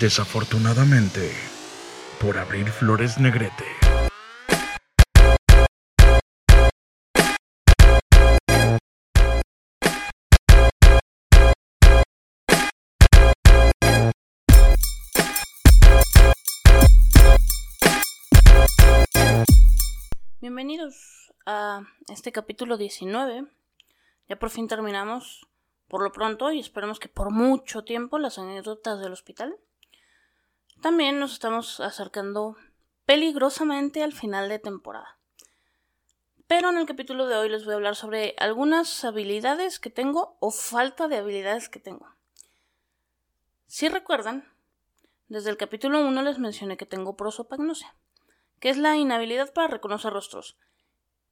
Desafortunadamente, 0.00 1.32
por 2.20 2.36
abrir 2.36 2.68
Flores 2.68 3.18
Negrete. 3.18 3.64
Bienvenidos 20.40 21.32
a 21.46 21.84
este 22.08 22.32
capítulo 22.32 22.76
19. 22.76 23.46
Ya 24.28 24.36
por 24.36 24.50
fin 24.50 24.66
terminamos, 24.66 25.46
por 25.86 26.02
lo 26.02 26.12
pronto, 26.12 26.50
y 26.50 26.58
esperemos 26.58 26.98
que 26.98 27.08
por 27.08 27.30
mucho 27.30 27.84
tiempo, 27.84 28.18
las 28.18 28.36
anécdotas 28.38 29.00
del 29.00 29.12
hospital. 29.12 29.56
También 30.80 31.18
nos 31.18 31.32
estamos 31.32 31.80
acercando 31.80 32.56
peligrosamente 33.06 34.02
al 34.02 34.12
final 34.12 34.48
de 34.48 34.58
temporada. 34.58 35.18
Pero 36.46 36.70
en 36.70 36.78
el 36.78 36.86
capítulo 36.86 37.26
de 37.26 37.36
hoy 37.36 37.48
les 37.48 37.64
voy 37.64 37.72
a 37.72 37.76
hablar 37.76 37.96
sobre 37.96 38.34
algunas 38.38 39.04
habilidades 39.04 39.80
que 39.80 39.90
tengo 39.90 40.36
o 40.38 40.50
falta 40.50 41.08
de 41.08 41.16
habilidades 41.16 41.68
que 41.68 41.80
tengo. 41.80 42.14
Si 43.66 43.88
recuerdan, 43.88 44.48
desde 45.28 45.50
el 45.50 45.56
capítulo 45.56 46.00
1 46.06 46.22
les 46.22 46.38
mencioné 46.38 46.76
que 46.76 46.86
tengo 46.86 47.16
prosopagnosia, 47.16 47.96
que 48.60 48.68
es 48.68 48.76
la 48.76 48.96
inhabilidad 48.96 49.52
para 49.52 49.66
reconocer 49.66 50.12
rostros. 50.12 50.56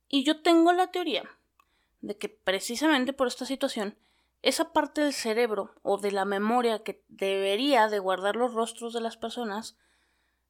Y 0.08 0.24
yo 0.24 0.42
tengo 0.42 0.72
la 0.72 0.90
teoría 0.90 1.22
de 2.00 2.18
que 2.18 2.28
precisamente 2.28 3.12
por 3.12 3.28
esta 3.28 3.46
situación 3.46 3.96
esa 4.44 4.74
parte 4.74 5.00
del 5.00 5.14
cerebro 5.14 5.74
o 5.82 5.96
de 5.96 6.12
la 6.12 6.26
memoria 6.26 6.82
que 6.82 7.02
debería 7.08 7.88
de 7.88 7.98
guardar 7.98 8.36
los 8.36 8.52
rostros 8.52 8.92
de 8.92 9.00
las 9.00 9.16
personas 9.16 9.78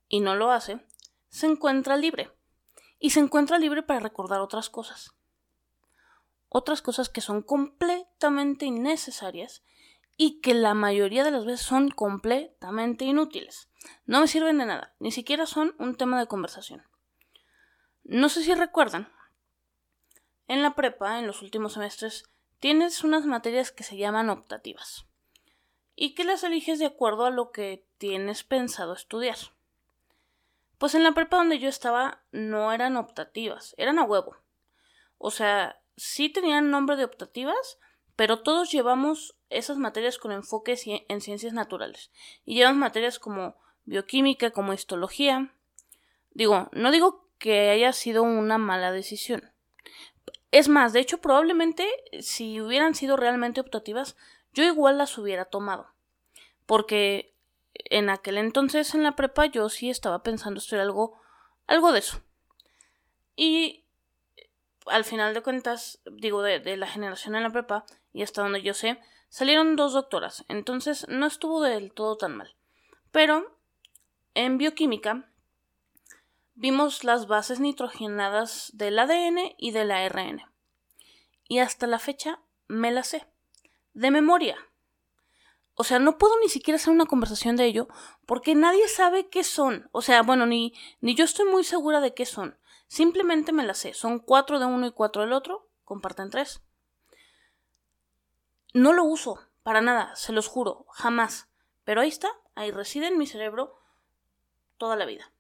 y 0.09 0.19
no 0.19 0.34
lo 0.34 0.51
hace, 0.51 0.84
se 1.28 1.47
encuentra 1.47 1.97
libre. 1.97 2.33
Y 2.98 3.11
se 3.11 3.20
encuentra 3.20 3.59
libre 3.59 3.84
para 3.84 4.00
recordar 4.00 4.41
otras 4.41 4.69
cosas. 4.69 5.15
Otras 6.48 6.83
cosas 6.83 7.09
que 7.09 7.20
son 7.20 7.42
completamente 7.42 8.67
innecesarias 8.67 9.62
y 10.17 10.41
que 10.41 10.55
la 10.55 10.75
mayoría 10.75 11.22
de 11.22 11.31
las 11.31 11.45
veces 11.45 11.65
son 11.65 11.91
completamente 11.91 13.05
inútiles. 13.05 13.69
No 14.06 14.20
me 14.20 14.27
sirven 14.27 14.59
de 14.59 14.67
nada, 14.67 14.97
ni 14.98 15.12
siquiera 15.12 15.47
son 15.47 15.77
un 15.78 15.95
tema 15.95 16.19
de 16.19 16.27
conversación. 16.27 16.83
No 18.03 18.28
sé 18.28 18.42
si 18.42 18.55
recuerdan, 18.55 19.09
en 20.48 20.62
la 20.62 20.75
prepa, 20.75 21.20
en 21.20 21.28
los 21.28 21.42
últimos 21.42 21.75
semestres, 21.75 22.34
tienes 22.65 23.05
unas 23.05 23.27
materias 23.27 23.73
que 23.73 23.84
se 23.84 23.98
llaman 23.98 24.31
optativas 24.31 25.05
y 25.95 26.15
que 26.15 26.25
las 26.25 26.45
eliges 26.45 26.79
de 26.79 26.87
acuerdo 26.87 27.27
a 27.27 27.31
lo 27.31 27.53
que 27.53 27.84
tienes 27.98 28.43
pensado 28.43 28.95
estudiar. 28.95 29.37
Pues 30.79 30.95
en 30.95 31.03
la 31.03 31.12
prepa 31.12 31.37
donde 31.37 31.59
yo 31.59 31.69
estaba 31.69 32.23
no 32.33 32.73
eran 32.73 32.97
optativas, 32.97 33.75
eran 33.77 33.98
a 33.98 34.05
huevo. 34.05 34.39
O 35.19 35.31
sea, 35.31 35.79
sí 35.98 36.31
tenían 36.31 36.71
nombre 36.71 36.97
de 36.97 37.05
optativas, 37.05 37.79
pero 38.17 38.41
todos 38.41 38.73
llevamos 38.73 39.37
esas 39.51 39.77
materias 39.77 40.17
con 40.17 40.33
enfoque 40.33 40.78
en 40.87 41.21
ciencias 41.21 41.53
naturales. 41.53 42.11
Y 42.47 42.55
llevamos 42.55 42.78
materias 42.78 43.19
como 43.19 43.59
bioquímica, 43.84 44.53
como 44.53 44.73
histología. 44.73 45.55
Digo, 46.31 46.71
no 46.73 46.91
digo 46.93 47.28
que 47.37 47.69
haya 47.69 47.93
sido 47.93 48.23
una 48.23 48.56
mala 48.56 48.91
decisión. 48.91 49.53
Es 50.55 50.69
más, 50.69 50.92
de 50.92 51.00
hecho, 51.00 51.19
probablemente 51.19 51.84
si 52.20 52.60
hubieran 52.60 52.94
sido 52.94 53.16
realmente 53.16 53.60
optativas, 53.60 54.16
yo 54.52 54.62
igual 54.62 54.98
las 54.98 55.19
hubiera 55.19 55.47
tomado. 55.47 55.88
Porque 56.64 57.34
en 57.74 58.08
aquel 58.08 58.38
entonces 58.38 58.94
en 58.94 59.02
la 59.02 59.16
prepa 59.16 59.47
yo 59.47 59.69
sí 59.69 59.91
estaba 59.91 60.22
pensando 60.22 60.58
estudiar 60.58 60.84
algo, 60.84 61.20
algo 61.66 61.91
de 61.91 61.98
eso. 61.98 62.22
Y 63.34 63.84
al 64.86 65.04
final 65.04 65.34
de 65.34 65.43
cuentas, 65.43 66.00
digo, 66.09 66.41
de, 66.41 66.60
de 66.60 66.76
la 66.76 66.87
generación 66.87 67.34
en 67.34 67.43
la 67.43 67.50
prepa, 67.50 67.84
y 68.12 68.22
hasta 68.22 68.43
donde 68.43 68.62
yo 68.62 68.75
sé, 68.75 69.00
salieron 69.28 69.75
dos 69.75 69.93
doctoras. 69.93 70.44
Entonces 70.47 71.04
no 71.09 71.26
estuvo 71.26 71.62
del 71.62 71.91
todo 71.91 72.16
tan 72.16 72.37
mal. 72.37 72.54
Pero 73.10 73.59
en 74.34 74.59
bioquímica 74.59 75.28
vimos 76.54 77.04
las 77.04 77.26
bases 77.26 77.60
nitrogenadas 77.60 78.70
del 78.75 78.98
ADN 78.98 79.54
y 79.59 79.72
del 79.72 79.91
ARN. 79.91 80.42
Y 81.48 81.59
hasta 81.59 81.87
la 81.87 81.98
fecha 81.98 82.41
me 82.69 82.91
las 82.91 83.09
sé. 83.09 83.26
De 83.92 84.10
memoria. 84.10 84.56
O 85.75 85.84
sea, 85.84 85.98
no 85.98 86.19
puedo 86.19 86.38
ni 86.41 86.48
siquiera 86.48 86.76
hacer 86.76 86.93
una 86.93 87.06
conversación 87.06 87.56
de 87.56 87.64
ello 87.64 87.88
porque 88.26 88.54
nadie 88.54 88.88
sabe 88.88 89.28
qué 89.28 89.43
son. 89.43 89.88
O 89.93 90.03
sea, 90.03 90.22
bueno, 90.22 90.47
ni, 90.47 90.72
ni 91.00 91.14
yo 91.14 91.25
estoy 91.25 91.50
muy 91.50 91.64
segura 91.64 92.00
de 92.00 92.14
qué 92.14 92.26
son. 92.26 92.56
Simplemente 92.87 93.53
me 93.53 93.64
las 93.64 93.78
sé. 93.78 93.93
Son 93.93 94.20
cuatro 94.20 94.60
de 94.60 94.66
uno 94.66 94.87
y 94.87 94.93
cuatro 94.93 95.22
del 95.22 95.32
otro. 95.32 95.69
Comparten 95.84 96.31
tres. 96.31 96.62
No 98.72 98.93
lo 98.93 99.04
uso. 99.04 99.41
Para 99.64 99.81
nada. 99.81 100.14
Se 100.14 100.32
los 100.32 100.47
juro. 100.47 100.87
Jamás. 100.91 101.48
Pero 101.84 102.00
ahí 102.00 102.09
está. 102.09 102.28
Ahí 102.54 102.70
reside 102.70 103.09
en 103.09 103.19
mi 103.19 103.26
cerebro 103.26 103.81
toda 104.78 104.94
la 104.94 105.06
vida 105.06 105.34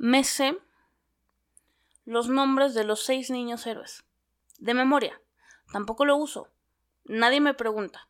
me 0.00 0.24
sé 0.24 0.56
los 2.06 2.30
nombres 2.30 2.72
de 2.72 2.84
los 2.84 3.04
seis 3.04 3.28
niños 3.28 3.66
héroes. 3.66 4.02
De 4.58 4.72
memoria. 4.72 5.20
Tampoco 5.72 6.06
lo 6.06 6.16
uso. 6.16 6.48
Nadie 7.04 7.42
me 7.42 7.52
pregunta. 7.52 8.08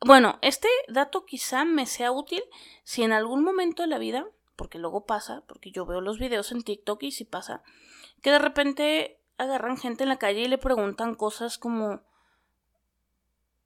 Bueno, 0.00 0.38
este 0.40 0.68
dato 0.88 1.26
quizá 1.26 1.66
me 1.66 1.84
sea 1.84 2.12
útil 2.12 2.42
si 2.82 3.02
en 3.02 3.12
algún 3.12 3.44
momento 3.44 3.82
de 3.82 3.88
la 3.88 3.98
vida, 3.98 4.26
porque 4.56 4.78
luego 4.78 5.04
pasa, 5.04 5.42
porque 5.46 5.70
yo 5.70 5.84
veo 5.84 6.00
los 6.00 6.18
videos 6.18 6.50
en 6.50 6.62
TikTok 6.62 7.02
y 7.02 7.12
si 7.12 7.26
pasa, 7.26 7.62
que 8.22 8.30
de 8.30 8.38
repente 8.38 9.20
agarran 9.36 9.76
gente 9.76 10.04
en 10.04 10.08
la 10.08 10.18
calle 10.18 10.40
y 10.40 10.48
le 10.48 10.56
preguntan 10.56 11.14
cosas 11.14 11.58
como, 11.58 12.00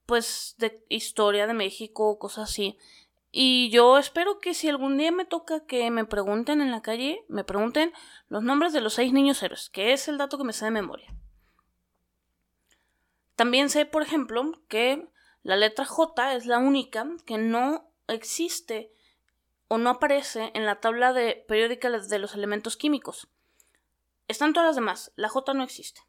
pues, 0.07 0.57
de 0.59 0.85
historia 0.89 1.47
de 1.47 1.55
México, 1.55 2.19
cosas 2.19 2.51
así. 2.51 2.77
Y 3.35 3.71
yo 3.71 3.97
espero 3.97 4.41
que 4.41 4.53
si 4.53 4.69
algún 4.69 4.99
día 4.99 5.11
me 5.11 5.25
toca 5.25 5.65
que 5.65 5.91
me 5.91 6.05
pregunten 6.05 6.61
en 6.61 6.71
la 6.71 6.83
calle, 6.83 7.25
me 7.29 7.45
pregunten 7.45 7.95
los 8.29 8.43
nombres 8.43 8.75
de 8.75 8.83
los 8.83 8.93
seis 8.93 9.15
niños 9.15 9.43
héroes, 9.43 9.71
que 9.71 9.95
es 9.95 10.07
el 10.07 10.19
dato 10.19 10.37
que 10.37 10.45
me 10.45 10.53
sé 10.53 10.67
de 10.67 10.71
memoria. 10.71 11.15
También 13.35 13.71
sé, 13.71 13.87
por 13.87 14.03
ejemplo, 14.03 14.53
que 14.69 15.09
la 15.43 15.57
letra 15.57 15.87
J 15.87 16.35
es 16.35 16.45
la 16.45 16.59
única 16.59 17.09
que 17.25 17.39
no 17.39 17.91
existe 18.07 18.93
o 19.67 19.79
no 19.79 19.89
aparece 19.89 20.51
en 20.53 20.67
la 20.67 20.81
tabla 20.81 21.15
de 21.15 21.43
periódica 21.49 21.89
de 21.89 22.19
los 22.19 22.35
elementos 22.35 22.77
químicos. 22.77 23.29
Están 24.29 24.53
todas 24.53 24.69
las 24.69 24.77
demás, 24.77 25.11
la 25.17 25.31
J 25.31 25.55
no 25.55 25.65
existe. 25.65 26.03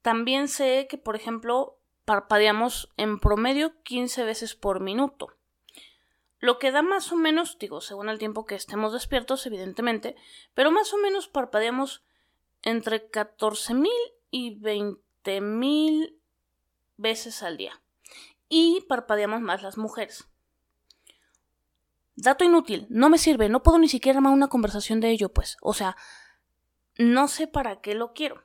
También 0.00 0.46
sé 0.46 0.86
que, 0.88 0.96
por 0.96 1.16
ejemplo, 1.16 1.80
parpadeamos 2.04 2.92
en 2.96 3.18
promedio 3.18 3.80
15 3.82 4.24
veces 4.24 4.54
por 4.54 4.80
minuto. 4.80 5.36
Lo 6.38 6.58
que 6.58 6.72
da 6.72 6.82
más 6.82 7.10
o 7.10 7.16
menos, 7.16 7.58
digo, 7.58 7.80
según 7.80 8.08
el 8.08 8.18
tiempo 8.18 8.44
que 8.44 8.54
estemos 8.54 8.92
despiertos, 8.92 9.46
evidentemente, 9.46 10.14
pero 10.52 10.70
más 10.70 10.92
o 10.92 10.98
menos 10.98 11.28
parpadeamos 11.28 12.02
entre 12.62 13.10
14.000 13.10 13.88
y 14.30 14.60
20.000 14.60 16.14
veces 16.96 17.42
al 17.42 17.56
día. 17.56 17.80
Y 18.48 18.82
parpadeamos 18.88 19.40
más 19.40 19.62
las 19.62 19.78
mujeres. 19.78 20.28
Dato 22.16 22.44
inútil, 22.44 22.86
no 22.90 23.08
me 23.08 23.18
sirve, 23.18 23.48
no 23.48 23.62
puedo 23.62 23.78
ni 23.78 23.88
siquiera 23.88 24.18
armar 24.18 24.32
una 24.32 24.48
conversación 24.48 25.00
de 25.00 25.10
ello, 25.10 25.30
pues. 25.30 25.56
O 25.62 25.72
sea, 25.72 25.96
no 26.96 27.26
sé 27.26 27.48
para 27.48 27.80
qué 27.80 27.94
lo 27.94 28.12
quiero. 28.12 28.44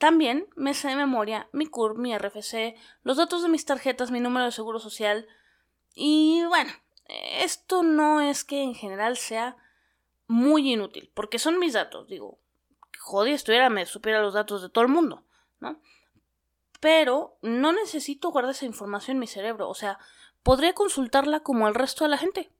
También 0.00 0.48
me 0.56 0.72
sé 0.72 0.88
de 0.88 0.96
memoria 0.96 1.50
mi 1.52 1.66
CURP, 1.66 1.98
mi 1.98 2.16
RFC, 2.16 2.74
los 3.02 3.18
datos 3.18 3.42
de 3.42 3.50
mis 3.50 3.66
tarjetas, 3.66 4.10
mi 4.10 4.18
número 4.18 4.46
de 4.46 4.50
seguro 4.50 4.78
social. 4.78 5.28
Y 5.94 6.42
bueno, 6.48 6.72
esto 7.06 7.82
no 7.82 8.22
es 8.22 8.42
que 8.42 8.62
en 8.62 8.74
general 8.74 9.18
sea 9.18 9.58
muy 10.26 10.72
inútil, 10.72 11.10
porque 11.12 11.38
son 11.38 11.58
mis 11.58 11.74
datos. 11.74 12.08
Digo, 12.08 12.38
joder, 12.98 13.34
estuviera, 13.34 13.68
me 13.68 13.84
supiera 13.84 14.22
los 14.22 14.32
datos 14.32 14.62
de 14.62 14.70
todo 14.70 14.84
el 14.84 14.90
mundo, 14.90 15.26
¿no? 15.58 15.78
Pero 16.80 17.36
no 17.42 17.74
necesito 17.74 18.30
guardar 18.30 18.52
esa 18.52 18.64
información 18.64 19.16
en 19.16 19.20
mi 19.20 19.26
cerebro. 19.26 19.68
O 19.68 19.74
sea, 19.74 19.98
podría 20.42 20.72
consultarla 20.72 21.40
como 21.40 21.68
el 21.68 21.74
resto 21.74 22.04
de 22.04 22.10
la 22.10 22.16
gente. 22.16 22.50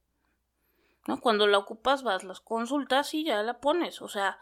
¿No? 1.07 1.19
Cuando 1.23 1.47
la 1.47 1.57
ocupas, 1.57 2.03
vas, 2.03 2.23
las 2.23 2.41
consultas 2.41 3.15
y 3.15 3.25
ya 3.25 3.43
la 3.43 3.61
pones. 3.61 4.03
O 4.03 4.09
sea, 4.09 4.39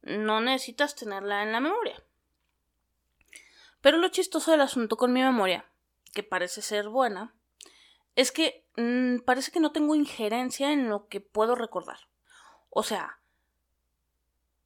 no 0.00 0.40
necesitas 0.40 0.96
tenerla 0.96 1.42
en 1.42 1.52
la 1.52 1.60
memoria. 1.60 2.02
Pero 3.80 3.98
lo 3.98 4.08
chistoso 4.08 4.50
del 4.50 4.60
asunto 4.60 4.96
con 4.96 5.12
mi 5.12 5.22
memoria, 5.22 5.64
que 6.12 6.22
parece 6.22 6.62
ser 6.62 6.88
buena, 6.88 7.34
es 8.16 8.32
que 8.32 8.66
mm, 8.76 9.20
parece 9.20 9.50
que 9.50 9.60
no 9.60 9.72
tengo 9.72 9.94
injerencia 9.94 10.72
en 10.72 10.88
lo 10.88 11.08
que 11.08 11.20
puedo 11.20 11.54
recordar. 11.54 11.98
O 12.68 12.82
sea, 12.82 13.20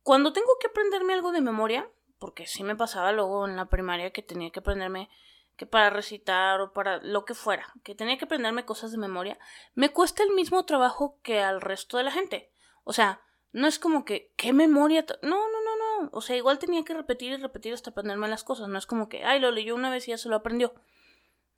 cuando 0.02 0.32
tengo 0.32 0.58
que 0.60 0.66
aprenderme 0.66 1.14
algo 1.14 1.32
de 1.32 1.40
memoria, 1.40 1.88
porque 2.18 2.46
sí 2.46 2.62
me 2.64 2.76
pasaba 2.76 3.12
luego 3.12 3.46
en 3.46 3.56
la 3.56 3.66
primaria 3.66 4.12
que 4.12 4.22
tenía 4.22 4.50
que 4.50 4.60
aprenderme 4.60 5.10
que 5.56 5.66
para 5.66 5.90
recitar 5.90 6.60
o 6.60 6.72
para 6.72 6.98
lo 6.98 7.24
que 7.24 7.34
fuera, 7.34 7.72
que 7.84 7.94
tenía 7.94 8.18
que 8.18 8.24
aprenderme 8.24 8.64
cosas 8.64 8.90
de 8.90 8.98
memoria, 8.98 9.38
me 9.74 9.90
cuesta 9.90 10.22
el 10.22 10.30
mismo 10.30 10.64
trabajo 10.64 11.18
que 11.22 11.40
al 11.40 11.60
resto 11.60 11.96
de 11.96 12.04
la 12.04 12.10
gente. 12.10 12.50
O 12.82 12.92
sea, 12.92 13.22
no 13.52 13.68
es 13.68 13.78
como 13.78 14.04
que, 14.04 14.32
¿qué 14.36 14.52
memoria? 14.52 15.06
No, 15.22 15.30
no, 15.30 15.48
no, 15.48 15.62
no. 15.62 15.63
O 16.12 16.20
sea, 16.20 16.36
igual 16.36 16.58
tenía 16.58 16.84
que 16.84 16.94
repetir 16.94 17.32
y 17.32 17.36
repetir 17.36 17.74
hasta 17.74 17.90
aprenderme 17.90 18.28
las 18.28 18.44
cosas. 18.44 18.68
No 18.68 18.78
es 18.78 18.86
como 18.86 19.08
que, 19.08 19.24
ay, 19.24 19.40
lo 19.40 19.50
leyó 19.50 19.74
una 19.74 19.90
vez 19.90 20.06
y 20.08 20.12
ya 20.12 20.18
se 20.18 20.28
lo 20.28 20.36
aprendió. 20.36 20.74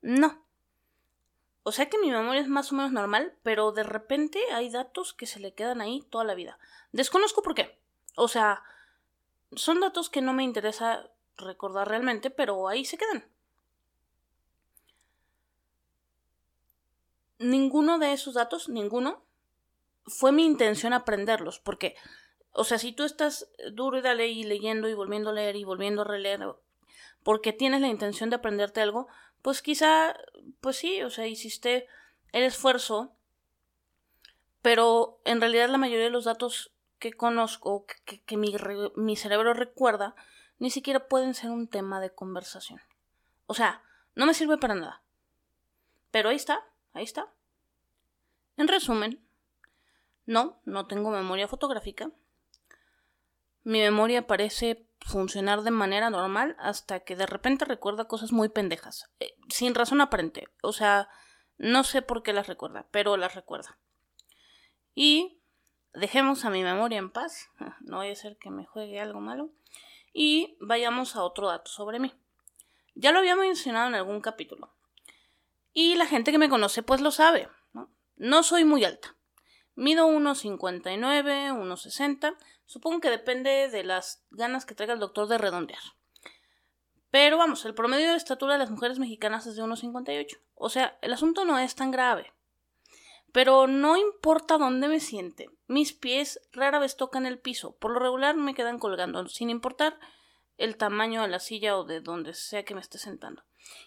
No. 0.03 0.45
O 1.63 1.73
sea 1.73 1.89
que 1.89 1.99
mi 1.99 2.11
memoria 2.11 2.41
es 2.41 2.49
más 2.49 2.71
o 2.71 2.77
menos 2.77 2.93
normal, 2.93 3.37
pero 3.43 3.73
de 3.73 3.83
repente 3.83 4.41
hay 4.53 4.71
datos 4.71 5.13
que 5.13 5.27
se 5.27 5.41
le 5.41 5.53
quedan 5.53 5.81
ahí 5.81 6.07
toda 6.11 6.25
la 6.25 6.35
vida. 6.35 6.59
Desconozco 6.93 7.43
por 7.43 7.55
qué. 7.55 7.77
O 8.15 8.29
sea, 8.29 8.63
son 9.53 9.81
datos 9.81 10.09
que 10.09 10.21
no 10.21 10.33
me 10.33 10.45
interesa 10.45 11.11
recordar 11.37 11.89
realmente, 11.89 12.31
pero 12.31 12.69
ahí 12.69 12.85
se 12.85 12.99
quedan. 12.99 13.27
Ninguno 17.39 17.99
de 17.99 18.13
esos 18.13 18.35
datos, 18.35 18.69
ninguno, 18.69 19.23
fue 20.07 20.33
mi 20.33 20.45
intención 20.45 20.93
aprenderlos, 20.93 21.59
porque, 21.59 21.97
o 22.57 22.65
sea, 22.65 22.79
si 22.79 22.93
tú 22.93 23.05
estás 23.05 23.51
duro 23.73 23.99
y 23.99 24.03
dale 24.03 24.29
y 24.29 24.43
leyendo 24.43 24.89
y 24.89 24.95
volviendo 24.95 25.31
a 25.31 25.35
leer 25.35 25.57
y 25.57 25.65
volviendo 25.65 26.03
a 26.03 26.07
releer, 26.07 26.41
porque 27.23 27.53
tienes 27.53 27.83
la 27.83 27.89
intención 27.89 28.31
de 28.31 28.37
aprenderte 28.37 28.81
algo, 28.81 29.09
pues 29.43 29.61
quizá, 29.61 30.17
pues 30.61 30.77
sí, 30.77 31.03
o 31.03 31.11
sea, 31.11 31.27
hiciste 31.27 31.87
el 32.33 32.45
esfuerzo, 32.45 33.15
pero 34.63 35.21
en 35.25 35.41
realidad 35.41 35.69
la 35.69 35.79
mayoría 35.79 36.05
de 36.05 36.11
los 36.11 36.25
datos 36.25 36.73
que 36.99 37.13
conozco, 37.13 37.85
que, 38.07 38.23
que 38.23 38.37
mi, 38.39 38.55
mi 38.97 39.17
cerebro 39.17 39.53
recuerda, 39.53 40.15
ni 40.59 40.71
siquiera 40.71 41.09
pueden 41.09 41.35
ser 41.35 41.51
un 41.51 41.69
tema 41.69 42.01
de 42.01 42.15
conversación. 42.15 42.81
O 43.47 43.53
sea, 43.53 43.83
no 44.15 44.25
me 44.25 44.35
sirve 44.35 44.57
para 44.57 44.75
nada. 44.75 45.03
Pero 46.11 46.31
ahí 46.31 46.37
está, 46.37 46.65
ahí 46.95 47.05
está. 47.05 47.31
En 48.57 48.67
resumen, 48.67 49.23
no, 50.25 50.59
no 50.65 50.87
tengo 50.87 51.11
memoria 51.11 51.49
fotográfica. 51.49 52.11
Mi 53.67 53.81
memoria 53.81 54.29
parece 54.29 54.87
funcionar 55.01 55.63
de 55.63 55.73
manera 55.73 56.09
normal 56.09 56.55
hasta 56.61 57.01
que 57.01 57.17
de 57.17 57.27
repente 57.27 57.65
recuerda 57.65 58.07
cosas 58.07 58.31
muy 58.31 58.49
pendejas, 58.49 59.11
eh, 59.19 59.35
sin 59.49 59.75
razón 59.75 60.01
aparente. 60.01 60.47
O 60.63 60.73
sea, 60.73 61.09
no 61.59 61.83
sé 61.83 62.01
por 62.01 62.23
qué 62.23 62.33
las 62.33 62.47
recuerda, 62.47 62.87
pero 62.93 63.17
las 63.17 63.35
recuerda. 63.35 63.77
Y 64.95 65.41
dejemos 65.95 66.45
a 66.45 66.51
mi 66.51 66.63
memoria 66.63 66.99
en 66.99 67.11
paz, 67.11 67.51
no 67.81 67.97
voy 67.97 68.11
a 68.11 68.15
ser 68.15 68.37
que 68.37 68.51
me 68.51 68.67
juegue 68.67 69.01
algo 69.01 69.21
malo, 69.21 69.51
y 70.13 70.57
vayamos 70.61 71.17
a 71.17 71.25
otro 71.25 71.49
dato 71.49 71.69
sobre 71.69 71.99
mí. 71.99 72.15
Ya 72.95 73.11
lo 73.11 73.19
había 73.19 73.35
mencionado 73.35 73.89
en 73.89 73.97
algún 73.97 74.21
capítulo. 74.21 74.73
Y 75.73 75.97
la 75.97 76.07
gente 76.07 76.31
que 76.31 76.39
me 76.39 76.49
conoce 76.49 76.85
pues 76.85 77.01
lo 77.01 77.11
sabe, 77.11 77.49
¿no? 77.73 77.91
No 78.15 78.45
soy 78.45 78.65
muy 78.65 78.85
alta. 78.85 79.16
Mido 79.77 80.09
1,59, 80.09 81.53
1,60. 81.53 82.37
Supongo 82.65 83.01
que 83.01 83.11
depende 83.11 83.69
de 83.69 83.85
las 83.85 84.25
ganas 84.31 84.67
que 84.67 84.75
traiga 84.75 84.95
el 84.95 85.01
doctor 85.01 85.29
de 85.29 85.39
redondear. 85.39 85.83
Pero 87.11 87.37
vamos, 87.39 87.65
el 87.65 87.75
promedio 87.75 88.11
de 88.11 88.17
estatura 88.17 88.55
de 88.55 88.59
las 88.59 88.71
mujeres 88.71 88.99
mexicanas 88.99 89.47
es 89.47 89.55
de 89.55 89.63
1,58. 89.63 90.41
O 90.55 90.71
sea, 90.71 90.99
el 91.03 91.13
asunto 91.13 91.45
no 91.45 91.59
es 91.59 91.75
tan 91.75 91.91
grave. 91.91 92.33
Pero 93.33 93.67
no 93.67 93.99
importa 93.99 94.57
dónde 94.57 94.89
me 94.89 94.99
siente, 94.99 95.51
mis 95.67 95.93
pies 95.93 96.41
rara 96.53 96.79
vez 96.79 96.97
tocan 96.97 97.27
el 97.27 97.39
piso. 97.39 97.77
Por 97.77 97.91
lo 97.91 97.99
regular 97.99 98.35
me 98.37 98.55
quedan 98.55 98.79
colgando, 98.79 99.29
sin 99.29 99.51
importar 99.51 99.99
el 100.57 100.79
tamaño 100.79 101.21
de 101.21 101.29
la 101.29 101.39
silla 101.39 101.77
o 101.77 101.85
de 101.85 102.01
donde 102.01 102.33
sea 102.33 102.65
que 102.65 102.75
me 102.75 102.81
esté 102.81 102.99
sentando. 102.99 103.43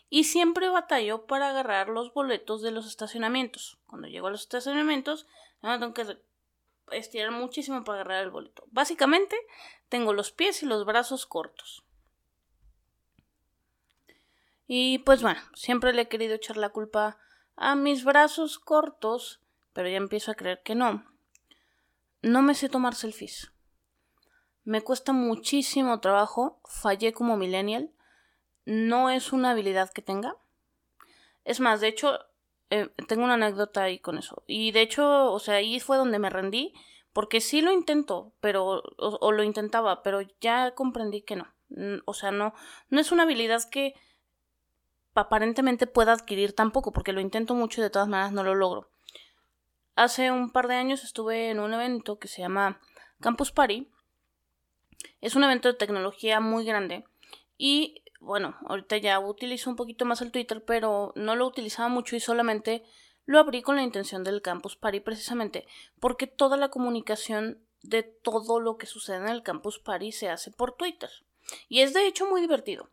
Y 0.09 0.25
siempre 0.25 0.69
batallo 0.69 1.25
para 1.25 1.50
agarrar 1.50 1.89
los 1.89 2.13
boletos 2.13 2.62
de 2.62 2.71
los 2.71 2.85
estacionamientos. 2.85 3.80
Cuando 3.88 4.07
llego 4.07 4.27
a 4.27 4.31
los 4.31 4.42
estacionamientos, 4.42 5.25
tengo 5.61 5.94
que 5.94 6.17
estirar 6.91 7.31
muchísimo 7.31 7.83
para 7.83 8.01
agarrar 8.01 8.23
el 8.23 8.31
boleto. 8.31 8.63
Básicamente, 8.71 9.35
tengo 9.89 10.13
los 10.13 10.31
pies 10.31 10.63
y 10.63 10.65
los 10.65 10.85
brazos 10.85 11.25
cortos. 11.25 11.83
Y 14.67 15.00
pues 15.00 15.21
bueno, 15.21 15.41
siempre 15.56 15.94
le 15.94 16.03
he 16.03 16.07
querido 16.07 16.35
echar 16.35 16.56
la 16.56 16.69
culpa 16.69 17.17
a 17.56 17.75
mis 17.75 18.03
brazos 18.03 18.59
cortos, 18.59 19.41
pero 19.73 19.89
ya 19.89 19.97
empiezo 19.97 20.31
a 20.31 20.35
creer 20.35 20.61
que 20.63 20.75
no. 20.75 21.06
No 22.21 22.41
me 22.41 22.53
sé 22.53 22.69
tomar 22.69 22.95
selfies. 22.95 23.51
Me 24.63 24.81
cuesta 24.81 25.11
muchísimo 25.11 26.00
trabajo, 26.00 26.61
fallé 26.65 27.13
como 27.13 27.35
millennial. 27.35 27.91
No 28.65 29.09
es 29.09 29.33
una 29.33 29.51
habilidad 29.51 29.91
que 29.91 30.03
tenga. 30.03 30.38
Es 31.45 31.59
más, 31.59 31.81
de 31.81 31.88
hecho, 31.88 32.19
eh, 32.69 32.89
tengo 33.07 33.24
una 33.24 33.33
anécdota 33.33 33.83
ahí 33.83 34.00
con 34.00 34.18
eso. 34.18 34.44
Y 34.48 34.71
de 34.71 34.81
hecho, 34.81 35.31
o 35.31 35.39
sea, 35.39 35.56
ahí 35.56 35.80
fue 35.80 35.98
donde 35.98 36.19
me 36.19 36.30
rendí, 36.30 36.74
porque 37.13 37.42
sí 37.42 37.62
lo 37.62 37.71
intento, 37.71 38.33
pero, 38.39 38.83
o, 38.98 39.31
lo 39.31 39.44
intentaba, 39.44 40.04
pero 40.04 40.21
ya 40.42 40.71
comprendí 40.75 41.21
que 41.21 41.36
no. 41.36 41.48
O 42.06 42.13
sea, 42.13 42.31
no, 42.31 42.54
no 42.89 43.00
es 43.00 43.12
una 43.12 43.24
habilidad 43.24 43.68
que 43.69 43.95
aparentemente 45.16 45.88
pueda 45.88 46.13
adquirir 46.13 46.54
tampoco, 46.54 46.92
porque 46.92 47.13
lo 47.13 47.21
intento 47.21 47.56
mucho 47.56 47.81
y 47.81 47.83
de 47.83 47.89
todas 47.89 48.07
maneras 48.07 48.31
no 48.31 48.44
lo 48.44 48.56
logro. 48.56 48.89
Hace 49.95 50.31
un 50.31 50.51
par 50.51 50.68
de 50.68 50.75
años 50.75 51.04
estuve 51.04 51.50
en 51.50 51.60
un 51.60 51.74
evento 51.74 52.19
que 52.19 52.27
se 52.27 52.42
llama 52.42 52.80
Campus 53.19 53.51
Party. 53.51 53.89
Es 55.21 55.36
un 55.36 55.44
evento 55.44 55.68
de 55.68 55.74
tecnología 55.74 56.39
muy 56.39 56.63
grande 56.66 57.04
y 57.57 58.04
bueno, 58.19 58.57
ahorita 58.66 58.98
ya 58.98 59.19
utilizo 59.19 59.69
un 59.69 59.75
poquito 59.75 60.06
más 60.06 60.21
el 60.21 60.31
Twitter, 60.31 60.63
pero 60.63 61.13
no 61.16 61.36
lo 61.36 61.48
utilizaba 61.48 61.89
mucho 61.89 62.16
y 62.16 62.19
solamente 62.19 62.83
lo 63.25 63.39
abrí 63.39 63.62
con 63.62 63.75
la 63.75 63.83
intención 63.83 64.24
del 64.24 64.42
Campus 64.42 64.75
Party 64.75 65.00
precisamente 65.00 65.68
porque 66.00 66.27
toda 66.27 66.57
la 66.57 66.69
comunicación 66.69 67.63
de 67.81 68.04
todo 68.04 68.60
lo 68.60 68.77
que 68.77 68.88
sucede 68.88 69.18
en 69.18 69.30
el 69.30 69.44
Campus 69.44 69.80
Party 69.80 70.12
se 70.12 70.30
hace 70.30 70.51
por 70.51 70.74
Twitter. 70.74 71.10
Y 71.68 71.81
es 71.81 71.94
de 71.94 72.07
hecho 72.07 72.27
muy 72.27 72.42
divertido. 72.42 72.89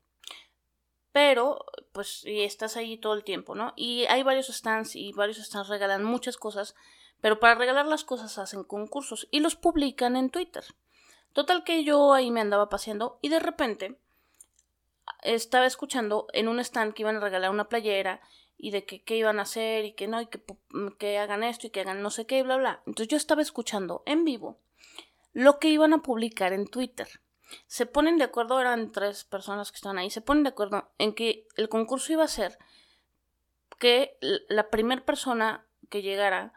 Pero, 1.13 1.65
pues, 1.93 2.25
y 2.25 2.43
estás 2.43 2.77
ahí 2.77 2.99
todo 2.99 3.15
el 3.15 3.25
tiempo, 3.25 3.55
¿no? 3.55 3.73
Y 3.75 4.05
hay 4.07 4.23
varios 4.23 4.49
stands 4.49 4.95
y 4.97 5.13
varios 5.13 5.39
stands 5.39 5.69
regalan 5.69 6.05
muchas 6.05 6.37
cosas, 6.37 6.75
pero 7.21 7.41
para 7.41 7.55
regalar 7.55 7.87
las 7.87 8.05
cosas 8.05 8.39
hacen 8.39 8.65
concursos 8.65 9.27
y 9.31 9.41
los 9.41 9.57
publican 9.57 10.17
en 10.17 10.31
Twitter. 10.31 10.65
Total 11.33 11.65
que 11.65 11.85
yo 11.85 12.13
ahí 12.13 12.31
me 12.31 12.43
andaba 12.43 12.69
paseando 12.69 13.19
y 13.23 13.31
de 13.31 13.41
repente 13.41 13.99
estaba 15.35 15.67
escuchando 15.67 16.27
en 16.33 16.49
un 16.49 16.61
stand 16.61 16.95
que 16.95 17.03
iban 17.03 17.17
a 17.17 17.21
regalar 17.21 17.51
una 17.51 17.69
playera 17.69 18.21
y 18.57 18.71
de 18.71 18.85
que 18.85 19.03
qué 19.03 19.17
iban 19.17 19.39
a 19.39 19.43
hacer 19.43 19.85
y 19.85 19.93
que 19.93 20.09
no, 20.09 20.21
y 20.21 20.27
que, 20.27 20.41
que 20.99 21.19
hagan 21.19 21.43
esto 21.43 21.67
y 21.67 21.71
que 21.71 21.81
hagan 21.81 22.03
no 22.03 22.11
sé 22.11 22.27
qué 22.27 22.39
y 22.39 22.43
bla 22.43 22.57
bla. 22.57 22.83
Entonces 22.87 23.09
yo 23.09 23.17
estaba 23.17 23.43
escuchando 23.43 24.03
en 24.07 24.25
vivo 24.25 24.61
lo 25.33 25.59
que 25.59 25.69
iban 25.69 25.93
a 25.93 26.03
publicar 26.03 26.53
en 26.53 26.67
Twitter. 26.67 27.09
Se 27.67 27.87
ponen 27.87 28.19
de 28.19 28.25
acuerdo, 28.25 28.61
eran 28.61 28.91
tres 28.91 29.25
personas 29.25 29.71
que 29.71 29.77
estaban 29.77 29.99
ahí, 29.99 30.11
se 30.11 30.21
ponen 30.21 30.45
de 30.45 30.51
acuerdo 30.51 30.91
en 30.99 31.15
que 31.15 31.47
el 31.57 31.69
concurso 31.69 32.13
iba 32.13 32.25
a 32.25 32.29
ser 32.29 32.59
que 33.79 34.17
la 34.49 34.71
primera 34.71 35.05
persona 35.05 35.67
que 35.91 36.03
llegara 36.03 36.55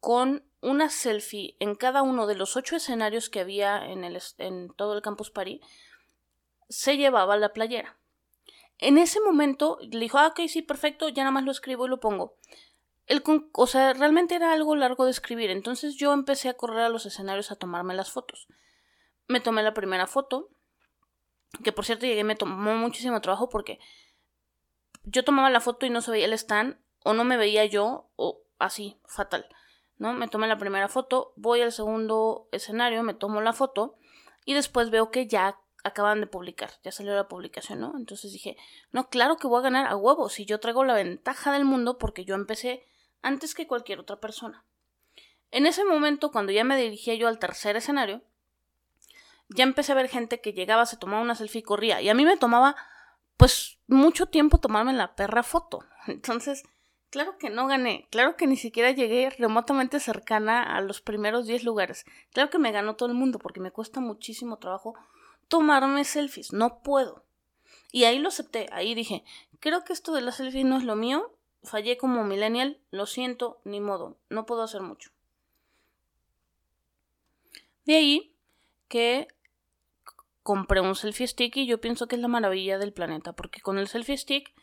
con 0.00 0.44
una 0.62 0.88
selfie 0.88 1.56
en 1.60 1.74
cada 1.74 2.02
uno 2.02 2.26
de 2.26 2.34
los 2.34 2.56
ocho 2.56 2.76
escenarios 2.76 3.28
que 3.28 3.40
había 3.40 3.84
en, 3.84 4.04
el, 4.04 4.20
en 4.38 4.72
todo 4.74 4.94
el 4.94 5.02
campus 5.02 5.30
París 5.30 5.60
se 6.68 6.96
llevaba 6.96 7.36
la 7.36 7.52
playera. 7.52 7.98
En 8.82 8.98
ese 8.98 9.20
momento 9.20 9.78
le 9.80 10.00
dijo, 10.00 10.18
ah, 10.18 10.26
ok, 10.26 10.40
sí, 10.48 10.60
perfecto, 10.60 11.08
ya 11.08 11.22
nada 11.22 11.30
más 11.30 11.44
lo 11.44 11.52
escribo 11.52 11.86
y 11.86 11.88
lo 11.88 12.00
pongo. 12.00 12.36
O 13.52 13.66
sea, 13.68 13.92
realmente 13.92 14.34
era 14.34 14.52
algo 14.52 14.74
largo 14.74 15.04
de 15.04 15.12
escribir, 15.12 15.50
entonces 15.50 15.94
yo 15.94 16.12
empecé 16.12 16.48
a 16.48 16.54
correr 16.54 16.80
a 16.80 16.88
los 16.88 17.06
escenarios 17.06 17.52
a 17.52 17.56
tomarme 17.56 17.94
las 17.94 18.10
fotos. 18.10 18.48
Me 19.28 19.38
tomé 19.38 19.62
la 19.62 19.72
primera 19.72 20.08
foto, 20.08 20.48
que 21.62 21.70
por 21.70 21.84
cierto 21.84 22.06
llegué, 22.06 22.24
me 22.24 22.34
tomó 22.34 22.74
muchísimo 22.74 23.20
trabajo 23.20 23.48
porque 23.48 23.78
yo 25.04 25.22
tomaba 25.22 25.48
la 25.48 25.60
foto 25.60 25.86
y 25.86 25.90
no 25.90 26.00
se 26.00 26.10
veía 26.10 26.26
el 26.26 26.32
stand, 26.32 26.76
o 27.04 27.12
no 27.12 27.22
me 27.22 27.36
veía 27.36 27.64
yo, 27.66 28.10
o 28.16 28.42
así, 28.58 29.00
fatal. 29.06 29.46
¿No? 29.96 30.12
Me 30.12 30.26
tomé 30.26 30.48
la 30.48 30.58
primera 30.58 30.88
foto, 30.88 31.34
voy 31.36 31.60
al 31.60 31.70
segundo 31.70 32.48
escenario, 32.50 33.04
me 33.04 33.14
tomo 33.14 33.42
la 33.42 33.52
foto 33.52 33.96
y 34.44 34.54
después 34.54 34.90
veo 34.90 35.12
que 35.12 35.28
ya 35.28 35.60
acaban 35.84 36.20
de 36.20 36.26
publicar, 36.26 36.70
ya 36.84 36.92
salió 36.92 37.14
la 37.14 37.28
publicación, 37.28 37.80
¿no? 37.80 37.92
Entonces 37.96 38.32
dije, 38.32 38.56
no, 38.92 39.08
claro 39.08 39.36
que 39.36 39.46
voy 39.46 39.60
a 39.60 39.62
ganar 39.62 39.86
a 39.86 39.96
huevo 39.96 40.28
si 40.28 40.44
yo 40.44 40.60
traigo 40.60 40.84
la 40.84 40.94
ventaja 40.94 41.52
del 41.52 41.64
mundo 41.64 41.98
porque 41.98 42.24
yo 42.24 42.34
empecé 42.34 42.86
antes 43.20 43.54
que 43.54 43.66
cualquier 43.66 43.98
otra 43.98 44.20
persona. 44.20 44.64
En 45.50 45.66
ese 45.66 45.84
momento, 45.84 46.30
cuando 46.30 46.52
ya 46.52 46.64
me 46.64 46.76
dirigía 46.76 47.14
yo 47.14 47.28
al 47.28 47.38
tercer 47.38 47.76
escenario, 47.76 48.22
ya 49.48 49.64
empecé 49.64 49.92
a 49.92 49.96
ver 49.96 50.08
gente 50.08 50.40
que 50.40 50.52
llegaba, 50.52 50.86
se 50.86 50.96
tomaba 50.96 51.22
una 51.22 51.34
selfie 51.34 51.60
y 51.60 51.62
corría. 51.62 52.00
Y 52.00 52.08
a 52.08 52.14
mí 52.14 52.24
me 52.24 52.36
tomaba, 52.36 52.74
pues, 53.36 53.78
mucho 53.86 54.26
tiempo 54.26 54.58
tomarme 54.58 54.92
la 54.94 55.14
perra 55.14 55.42
foto. 55.42 55.80
Entonces, 56.06 56.62
claro 57.10 57.36
que 57.38 57.50
no 57.50 57.66
gané. 57.66 58.08
Claro 58.10 58.36
que 58.36 58.46
ni 58.46 58.56
siquiera 58.56 58.92
llegué 58.92 59.28
remotamente 59.30 60.00
cercana 60.00 60.62
a 60.62 60.80
los 60.80 61.02
primeros 61.02 61.46
10 61.46 61.64
lugares. 61.64 62.06
Claro 62.32 62.48
que 62.48 62.58
me 62.58 62.72
ganó 62.72 62.96
todo 62.96 63.10
el 63.10 63.14
mundo 63.14 63.38
porque 63.38 63.60
me 63.60 63.72
cuesta 63.72 64.00
muchísimo 64.00 64.58
trabajo 64.58 64.94
tomarme 65.52 66.06
selfies, 66.06 66.54
no 66.54 66.82
puedo. 66.82 67.26
Y 67.92 68.04
ahí 68.04 68.18
lo 68.18 68.28
acepté, 68.28 68.68
ahí 68.72 68.94
dije, 68.94 69.22
creo 69.60 69.84
que 69.84 69.92
esto 69.92 70.14
de 70.14 70.22
la 70.22 70.32
selfie 70.32 70.64
no 70.64 70.78
es 70.78 70.84
lo 70.84 70.96
mío, 70.96 71.36
fallé 71.62 71.98
como 71.98 72.24
millennial, 72.24 72.80
lo 72.90 73.04
siento, 73.04 73.60
ni 73.64 73.78
modo, 73.78 74.16
no 74.30 74.46
puedo 74.46 74.62
hacer 74.62 74.80
mucho. 74.80 75.10
De 77.84 77.96
ahí 77.96 78.34
que 78.88 79.28
compré 80.42 80.80
un 80.80 80.94
selfie 80.94 81.28
stick 81.28 81.54
y 81.58 81.66
yo 81.66 81.82
pienso 81.82 82.08
que 82.08 82.16
es 82.16 82.22
la 82.22 82.28
maravilla 82.28 82.78
del 82.78 82.94
planeta, 82.94 83.34
porque 83.34 83.60
con 83.60 83.76
el 83.76 83.88
selfie 83.88 84.16
stick 84.16 84.54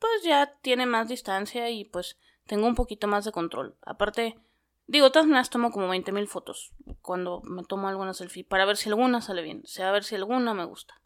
pues 0.00 0.24
ya 0.24 0.58
tiene 0.60 0.86
más 0.86 1.06
distancia 1.06 1.70
y 1.70 1.84
pues 1.84 2.18
tengo 2.48 2.66
un 2.66 2.74
poquito 2.74 3.06
más 3.06 3.24
de 3.24 3.30
control. 3.30 3.76
Aparte, 3.82 4.40
digo, 4.86 5.10
todas 5.10 5.28
las 5.28 5.50
tomo 5.50 5.70
como 5.70 5.88
20.000 5.88 6.26
fotos 6.26 6.72
cuando 7.00 7.40
me 7.42 7.64
tomo 7.64 7.88
alguna 7.88 8.14
selfie 8.14 8.44
para 8.44 8.64
ver 8.64 8.76
si 8.76 8.88
alguna 8.88 9.20
sale 9.20 9.42
bien, 9.42 9.62
o 9.64 9.68
sea, 9.68 9.88
a 9.88 9.92
ver 9.92 10.04
si 10.04 10.14
alguna 10.14 10.54
me 10.54 10.64
gusta. 10.64 11.00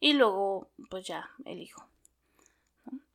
Y 0.00 0.14
luego, 0.14 0.70
pues 0.88 1.06
ya, 1.06 1.30
elijo. 1.44 1.86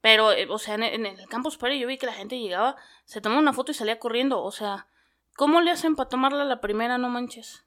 Pero, 0.02 0.32
eh, 0.32 0.48
o 0.50 0.60
sea, 0.60 0.76
en, 0.76 1.06
el 1.06 1.28
campus 1.28 1.58
party 1.58 1.80
yo 1.80 1.88
vi 1.88 1.98
que 1.98 2.06
la 2.06 2.14
gente 2.14 2.40
llegaba, 2.40 2.76
se 3.06 3.22
tomaba 3.22 3.42
una 3.42 3.54
foto 3.54 3.72
y 3.72 3.76
salía 3.76 3.98
corriendo. 3.98 4.44
O 4.44 4.52
sea, 4.52 4.88
¿cómo 5.36 5.62
le 5.62 5.72
hacen 5.72 5.96
para 5.96 6.10
tomarla 6.10 6.46
la 6.46 6.62
primera? 6.62 7.00
No 7.00 7.10
manches. 7.10 7.66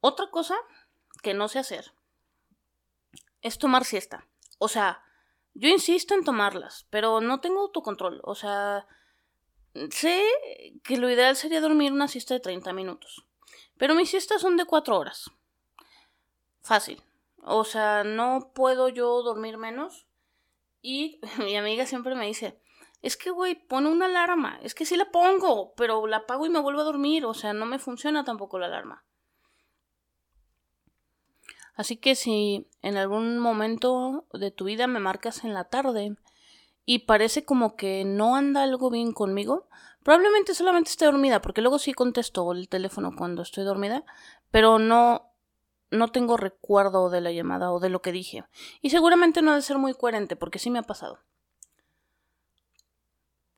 Otra 0.00 0.28
cosa 0.30 0.56
que 1.22 1.34
no 1.34 1.46
sé 1.46 1.60
hacer 1.60 1.92
es 3.42 3.58
tomar 3.58 3.84
siesta. 3.84 4.26
O 4.58 4.66
sea, 4.66 5.04
yo 5.54 5.68
insisto 5.68 6.14
en 6.14 6.24
tomarlas, 6.24 6.88
pero 6.90 7.20
no 7.20 7.40
tengo 7.40 7.60
autocontrol. 7.60 8.20
O 8.24 8.34
sea, 8.34 8.88
sé 9.90 10.24
que 10.84 10.98
lo 10.98 11.10
ideal 11.10 11.36
sería 11.36 11.60
dormir 11.60 11.92
una 11.92 12.08
siesta 12.08 12.34
de 12.34 12.40
30 12.40 12.72
minutos. 12.72 13.26
Pero 13.78 13.94
mis 13.94 14.10
siestas 14.10 14.40
son 14.40 14.56
de 14.56 14.64
4 14.64 14.98
horas. 14.98 15.30
Fácil. 16.62 17.02
O 17.42 17.64
sea, 17.64 18.04
no 18.04 18.52
puedo 18.54 18.88
yo 18.88 19.22
dormir 19.22 19.58
menos. 19.58 20.06
Y 20.80 21.20
mi 21.38 21.56
amiga 21.56 21.86
siempre 21.86 22.14
me 22.14 22.26
dice, 22.26 22.60
es 23.02 23.16
que, 23.16 23.30
güey, 23.30 23.54
pone 23.54 23.88
una 23.88 24.06
alarma. 24.06 24.58
Es 24.62 24.74
que 24.74 24.86
sí 24.86 24.96
la 24.96 25.10
pongo, 25.10 25.74
pero 25.74 26.06
la 26.06 26.18
apago 26.18 26.46
y 26.46 26.50
me 26.50 26.60
vuelvo 26.60 26.80
a 26.80 26.84
dormir. 26.84 27.24
O 27.26 27.34
sea, 27.34 27.52
no 27.52 27.66
me 27.66 27.78
funciona 27.78 28.24
tampoco 28.24 28.58
la 28.58 28.66
alarma. 28.66 29.04
Así 31.74 31.96
que 31.96 32.14
si 32.14 32.68
en 32.82 32.96
algún 32.96 33.38
momento 33.38 34.26
de 34.32 34.50
tu 34.50 34.66
vida 34.66 34.86
me 34.86 35.00
marcas 35.00 35.42
en 35.42 35.54
la 35.54 35.64
tarde 35.64 36.16
y 36.84 37.00
parece 37.00 37.44
como 37.44 37.76
que 37.76 38.04
no 38.04 38.36
anda 38.36 38.62
algo 38.62 38.90
bien 38.90 39.12
conmigo, 39.12 39.68
probablemente 40.02 40.54
solamente 40.54 40.90
esté 40.90 41.04
dormida, 41.04 41.40
porque 41.40 41.60
luego 41.60 41.78
sí 41.78 41.92
contesto 41.92 42.50
el 42.52 42.68
teléfono 42.68 43.12
cuando 43.16 43.42
estoy 43.42 43.64
dormida, 43.64 44.04
pero 44.50 44.78
no 44.78 45.28
no 45.90 46.08
tengo 46.08 46.38
recuerdo 46.38 47.10
de 47.10 47.20
la 47.20 47.32
llamada 47.32 47.70
o 47.70 47.78
de 47.78 47.90
lo 47.90 48.00
que 48.00 48.12
dije. 48.12 48.44
Y 48.80 48.88
seguramente 48.88 49.42
no 49.42 49.50
ha 49.50 49.56
de 49.56 49.60
ser 49.60 49.76
muy 49.76 49.92
coherente, 49.92 50.36
porque 50.36 50.58
sí 50.58 50.70
me 50.70 50.78
ha 50.78 50.84
pasado. 50.84 51.18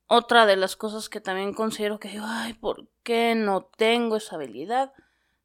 Otra 0.09 0.45
de 0.45 0.57
las 0.57 0.75
cosas 0.75 1.09
que 1.09 1.21
también 1.21 1.55
considero 1.55 2.01
que 2.01 2.19
ay, 2.21 2.55
¿por 2.55 2.89
qué 3.05 3.37
no 3.37 3.71
tengo 3.77 4.17
esa 4.17 4.35
habilidad? 4.35 4.93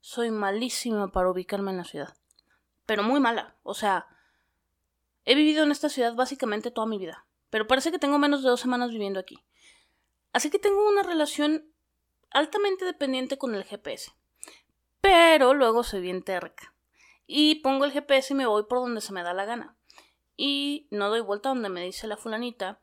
Soy 0.02 0.32
malísima 0.32 1.12
para 1.12 1.30
ubicarme 1.30 1.70
en 1.70 1.78
la 1.78 1.84
ciudad 1.84 2.16
pero 2.90 3.04
muy 3.04 3.20
mala. 3.20 3.56
O 3.62 3.76
sea, 3.76 4.08
he 5.24 5.36
vivido 5.36 5.64
en 5.64 5.70
esta 5.70 5.90
ciudad 5.90 6.16
básicamente 6.16 6.72
toda 6.72 6.88
mi 6.88 6.98
vida, 6.98 7.24
pero 7.50 7.68
parece 7.68 7.92
que 7.92 8.00
tengo 8.00 8.18
menos 8.18 8.44
de 8.44 8.50
dos 8.50 8.60
semanas 8.60 8.92
viviendo 8.92 9.20
aquí. 9.20 9.44
Así 10.34 10.50
que 10.50 10.60
tengo 10.60 10.88
una 10.88 11.04
relación 11.04 11.72
altamente 12.32 12.86
dependiente 12.86 13.38
con 13.38 13.56
el 13.56 13.64
GPS. 13.64 14.12
Pero 15.02 15.54
luego 15.54 15.84
soy 15.84 16.02
bien 16.02 16.24
terca. 16.24 16.74
Y 17.26 17.56
pongo 17.56 17.86
el 17.86 17.92
GPS 17.92 18.34
y 18.34 18.36
me 18.36 18.46
voy 18.46 18.64
por 18.64 18.80
donde 18.80 19.02
se 19.02 19.14
me 19.14 19.24
da 19.24 19.34
la 19.34 19.46
gana. 19.46 19.76
Y 20.36 20.88
no 20.92 21.10
doy 21.10 21.22
vuelta 21.22 21.50
donde 21.50 21.70
me 21.70 21.84
dice 21.84 22.08
la 22.08 22.18
fulanita. 22.18 22.80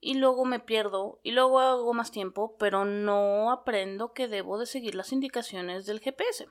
Y 0.00 0.14
luego 0.14 0.44
me 0.44 0.60
pierdo. 0.60 1.20
Y 1.22 1.32
luego 1.32 1.60
hago 1.60 1.94
más 1.94 2.10
tiempo. 2.10 2.56
Pero 2.58 2.84
no 2.84 3.50
aprendo 3.50 4.12
que 4.12 4.28
debo 4.28 4.58
de 4.58 4.66
seguir 4.66 4.94
las 4.94 5.12
indicaciones 5.12 5.86
del 5.86 6.00
GPS. 6.00 6.48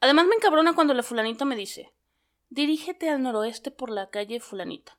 Además 0.00 0.26
me 0.26 0.34
encabrona 0.34 0.74
cuando 0.74 0.92
la 0.92 1.02
fulanita 1.02 1.46
me 1.46 1.56
dice, 1.56 1.94
dirígete 2.50 3.08
al 3.08 3.22
noroeste 3.22 3.70
por 3.70 3.88
la 3.88 4.10
calle 4.10 4.38
fulanita. 4.38 4.98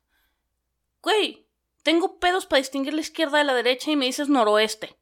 Güey, 1.06 1.46
tengo 1.84 2.18
pedos 2.18 2.46
para 2.46 2.58
distinguir 2.58 2.92
la 2.92 3.00
izquierda 3.00 3.38
de 3.38 3.44
la 3.44 3.54
derecha 3.54 3.92
y 3.92 3.94
me 3.94 4.06
dices 4.06 4.28
noroeste. 4.28 4.96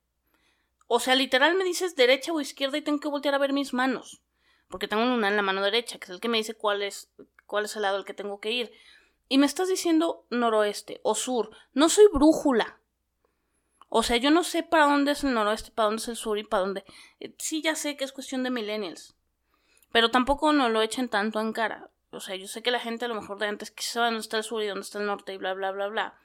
O 0.87 1.01
sea, 1.01 1.15
literal 1.15 1.55
me 1.55 1.65
dices 1.65 1.97
derecha 1.97 2.31
o 2.31 2.43
izquierda 2.43 2.77
y 2.77 2.83
tengo 2.83 3.01
que 3.01 3.09
voltear 3.09 3.35
a 3.35 3.39
ver 3.39 3.55
mis 3.55 3.73
manos. 3.73 4.21
Porque 4.69 4.87
tengo 4.87 5.03
una 5.03 5.29
en 5.29 5.37
la 5.37 5.41
mano 5.41 5.63
derecha, 5.63 5.99
que 5.99 6.05
es 6.05 6.11
el 6.11 6.21
que 6.21 6.29
me 6.29 6.37
dice 6.37 6.53
cuál 6.53 6.83
es, 6.83 7.09
cuál 7.47 7.65
es 7.65 7.75
el 7.77 7.81
lado 7.81 7.97
al 7.97 8.05
que 8.05 8.13
tengo 8.13 8.39
que 8.39 8.51
ir. 8.51 8.71
Y 9.31 9.39
me 9.39 9.47
estás 9.47 9.69
diciendo 9.69 10.27
noroeste 10.29 11.01
o 11.05 11.15
sur. 11.15 11.57
No 11.73 11.89
soy 11.89 12.05
brújula. 12.13 12.79
O 13.89 14.03
sea, 14.03 14.19
yo 14.19 14.31
no 14.31 14.45
sé 14.45 14.63
para 14.63 14.85
dónde 14.85 15.13
es 15.13 15.25
el 15.25 15.33
noroeste, 15.33 15.71
para 15.71 15.87
dónde 15.87 16.03
es 16.03 16.09
el 16.09 16.17
sur 16.17 16.37
y 16.37 16.45
para 16.45 16.65
dónde. 16.65 16.85
Eh, 17.19 17.35
sí, 17.39 17.63
ya 17.63 17.77
sé 17.77 17.97
que 17.97 18.05
es 18.05 18.13
cuestión 18.13 18.43
de 18.43 18.51
millennials. 18.51 19.17
Pero 19.91 20.11
tampoco 20.11 20.53
no 20.53 20.69
lo 20.69 20.83
echen 20.83 21.09
tanto 21.09 21.41
en 21.41 21.55
cara. 21.55 21.89
O 22.15 22.21
sea, 22.21 22.37
yo 22.37 22.47
sé 22.47 22.63
que 22.63 22.71
la 22.71 22.81
gente 22.81 23.05
a 23.05 23.09
lo 23.09 23.15
mejor 23.15 23.39
de 23.39 23.47
antes 23.47 23.71
que 23.71 23.83
sabe 23.83 24.07
dónde 24.07 24.21
está 24.21 24.37
el 24.37 24.45
sur 24.45 24.63
y 24.63 24.67
dónde 24.67 24.83
está 24.83 24.99
el 24.99 25.07
norte 25.07 25.35
y 25.35 25.37
bla, 25.37 25.55
bla, 25.55 25.73
bla, 25.73 25.89
bla. 25.89 26.19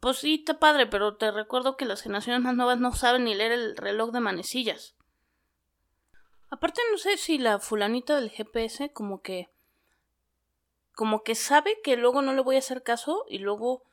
Pues 0.00 0.18
sí, 0.18 0.36
está 0.40 0.58
padre, 0.58 0.86
pero 0.86 1.16
te 1.16 1.30
recuerdo 1.30 1.76
que 1.76 1.84
las 1.84 2.02
generaciones 2.02 2.40
más 2.42 2.54
nuevas 2.54 2.80
no 2.80 2.92
saben 2.92 3.24
ni 3.24 3.34
leer 3.34 3.52
el 3.52 3.76
reloj 3.76 4.12
de 4.12 4.20
manecillas. 4.20 4.96
Aparte, 6.48 6.80
no 6.90 6.98
sé 6.98 7.16
si 7.16 7.38
la 7.38 7.58
fulanita 7.58 8.16
del 8.16 8.30
GPS 8.30 8.92
como 8.92 9.22
que... 9.22 9.50
como 10.94 11.22
que 11.22 11.34
sabe 11.34 11.80
que 11.84 11.96
luego 11.96 12.22
no 12.22 12.32
le 12.32 12.40
voy 12.40 12.56
a 12.56 12.60
hacer 12.60 12.82
caso 12.82 13.24
y 13.28 13.38
luego 13.38 13.84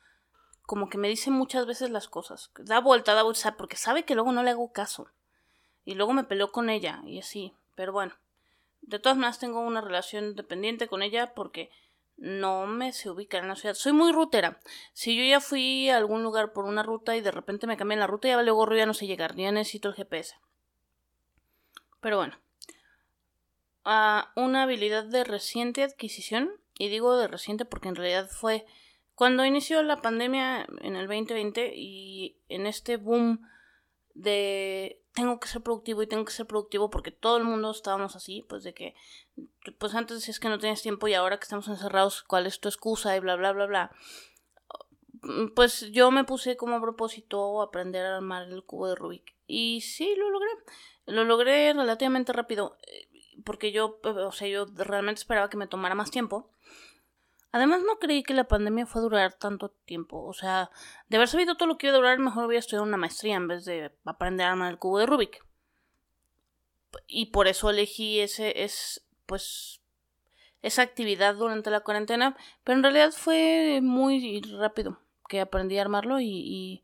como 0.68 0.90
que 0.90 0.98
me 0.98 1.08
dice 1.08 1.32
muchas 1.32 1.66
veces 1.66 1.90
las 1.90 2.10
cosas. 2.10 2.52
Da 2.58 2.80
vuelta, 2.80 3.14
da 3.14 3.24
vuelta, 3.24 3.56
porque 3.56 3.78
sabe 3.78 4.04
que 4.04 4.16
luego 4.16 4.32
no 4.32 4.44
le 4.44 4.52
hago 4.52 4.72
caso. 4.72 5.08
Y 5.86 5.96
luego 5.96 6.14
me 6.14 6.26
peleo 6.26 6.52
con 6.52 6.70
ella 6.70 7.02
y 7.06 7.20
así. 7.20 7.54
Pero 7.76 7.94
bueno. 7.94 8.16
De 8.88 9.00
todas 9.00 9.18
maneras 9.18 9.38
tengo 9.38 9.60
una 9.60 9.82
relación 9.82 10.36
dependiente 10.36 10.88
con 10.88 11.04
ella 11.04 11.36
porque 11.36 11.70
no 12.16 12.66
me 12.66 12.94
se 12.94 13.10
ubica 13.12 13.38
en 13.38 13.48
la 13.48 13.56
ciudad. 13.56 13.76
Soy 13.76 13.92
muy 13.92 14.12
rutera. 14.12 14.60
Si 14.94 15.16
yo 15.16 15.24
ya 15.24 15.40
fui 15.40 15.90
a 15.90 15.98
algún 15.98 16.24
lugar 16.24 16.54
por 16.54 16.66
una 16.66 16.82
ruta 16.82 17.16
y 17.16 17.22
de 17.22 17.32
repente 17.32 17.68
me 17.68 17.78
cambian 17.78 18.00
la 18.00 18.08
ruta, 18.08 18.28
ya 18.28 18.38
vale 18.38 18.50
gorro, 18.50 18.76
ya 18.76 18.86
no 18.88 18.96
sé 18.96 19.06
llegar, 19.06 19.36
ya 19.36 19.52
necesito 19.52 19.90
el 19.90 19.96
GPS. 19.96 20.36
Pero 22.02 22.18
bueno. 22.18 22.40
Una 24.36 24.64
habilidad 24.64 25.06
de 25.06 25.24
reciente 25.24 25.84
adquisición, 25.84 26.52
y 26.78 26.90
digo 26.90 27.18
de 27.18 27.28
reciente 27.28 27.66
porque 27.66 27.90
en 27.90 27.96
realidad 27.96 28.30
fue 28.30 28.66
cuando 29.16 29.46
inició 29.46 29.82
la 29.84 30.02
pandemia 30.02 30.68
en 30.82 30.96
el 30.96 31.08
2020 31.08 31.74
y 31.76 32.38
en 32.50 32.68
este 32.68 32.98
boom 32.98 33.48
de 34.14 35.02
tengo 35.18 35.40
que 35.40 35.48
ser 35.48 35.64
productivo 35.64 36.04
y 36.04 36.08
tengo 36.08 36.26
que 36.26 36.32
ser 36.32 36.46
productivo 36.46 36.92
porque 36.92 37.10
todo 37.10 37.38
el 37.38 37.44
mundo 37.44 37.72
estábamos 37.72 38.16
así, 38.16 38.46
pues 38.48 38.64
de 38.64 38.76
que, 38.76 38.94
pues 39.80 39.96
antes 39.96 40.18
decías 40.18 40.40
que 40.40 40.48
no 40.48 40.60
tienes 40.60 40.84
tiempo 40.84 41.08
y 41.08 41.16
ahora 41.16 41.40
que 41.40 41.44
estamos 41.46 41.68
encerrados, 41.68 42.22
¿cuál 42.22 42.46
es 42.46 42.60
tu 42.60 42.70
excusa? 42.70 43.18
Y 43.18 43.20
bla, 43.20 43.36
bla, 43.36 43.52
bla, 43.52 43.66
bla. 43.66 43.92
Pues 45.56 45.92
yo 45.92 46.12
me 46.12 46.24
puse 46.24 46.56
como 46.56 46.80
propósito 46.80 47.64
aprender 47.64 48.06
a 48.06 48.18
armar 48.18 48.44
el 48.44 48.64
cubo 48.64 48.90
de 48.90 48.96
Rubik. 48.96 49.34
Y 49.48 49.82
sí, 49.82 50.14
lo 50.16 50.30
logré. 50.30 50.50
Lo 51.08 51.24
logré 51.24 51.74
relativamente 51.74 52.32
rápido 52.32 52.78
eh, 52.86 53.08
porque 53.44 53.72
yo, 53.72 54.00
o 54.04 54.32
sea, 54.32 54.48
yo 54.48 54.68
realmente 54.76 55.20
esperaba 55.20 55.50
que 55.50 55.58
me 55.58 55.66
tomara 55.66 55.96
más 55.96 56.12
tiempo. 56.12 56.52
Además, 57.52 57.82
no 57.86 57.98
creí 58.00 58.24
que 58.24 58.34
la 58.34 58.48
pandemia 58.48 58.86
fue 58.86 59.02
a 59.02 59.04
durar 59.04 59.34
tanto 59.34 59.70
tiempo. 59.86 60.24
O 60.24 60.34
sea, 60.34 60.70
de 61.08 61.18
haber 61.18 61.30
sabido 61.30 61.56
todo 61.56 61.68
lo 61.68 61.78
que 61.78 61.88
iba 61.88 61.96
a 61.96 61.98
durar, 61.98 62.20
mejor 62.20 62.46
hubiera 62.46 62.60
estudiado 62.60 62.86
una 62.86 62.98
maestría 62.98 63.36
en 63.36 63.48
vez 63.48 63.66
de 63.66 63.92
aprender 64.06 64.46
a 64.46 64.52
armar 64.52 64.72
el 64.72 64.80
cubo 64.80 65.00
de 65.00 65.06
Rubik. 65.06 65.44
Y 67.08 67.28
por 67.28 67.48
eso 67.48 67.70
elegí 67.70 68.20
ese, 68.20 68.64
es, 68.64 69.06
pues, 69.26 69.82
esa 70.62 70.82
actividad 70.82 71.36
durante 71.36 71.72
la 71.72 71.82
cuarentena. 71.82 72.36
Pero 72.64 72.78
en 72.78 72.84
realidad 72.84 73.12
fue 73.12 73.80
muy 73.82 74.42
rápido 74.42 75.00
que 75.28 75.42
aprendí 75.42 75.78
a 75.78 75.82
armarlo 75.82 76.20
y, 76.20 76.30
y, 76.30 76.84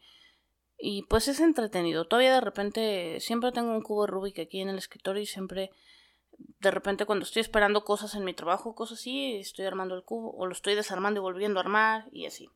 y 0.77 1.03
pues 1.03 1.27
es 1.27 1.39
entretenido. 1.39 2.05
Todavía 2.05 2.33
de 2.33 2.41
repente 2.41 3.19
siempre 3.19 3.51
tengo 3.51 3.71
un 3.71 3.81
cubo 3.81 4.05
de 4.05 4.11
Rubik 4.11 4.39
aquí 4.39 4.61
en 4.61 4.69
el 4.69 4.77
escritorio 4.77 5.21
y 5.21 5.25
siempre 5.25 5.71
de 6.37 6.71
repente 6.71 7.05
cuando 7.05 7.25
estoy 7.25 7.41
esperando 7.41 7.83
cosas 7.83 8.15
en 8.15 8.23
mi 8.23 8.33
trabajo, 8.33 8.75
cosas 8.75 8.99
así, 8.99 9.35
estoy 9.35 9.65
armando 9.65 9.95
el 9.95 10.03
cubo 10.03 10.33
o 10.35 10.45
lo 10.45 10.53
estoy 10.53 10.75
desarmando 10.75 11.19
y 11.19 11.21
volviendo 11.21 11.59
a 11.59 11.63
armar 11.63 12.07
y 12.11 12.25
así. 12.25 12.49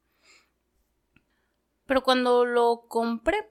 Pero 1.85 2.03
cuando 2.03 2.45
lo 2.45 2.85
compré, 2.87 3.49